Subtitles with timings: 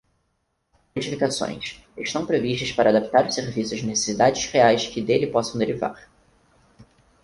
[0.95, 6.09] Modificações: estão previstas para adaptar o serviço às necessidades reais que dele possam derivar.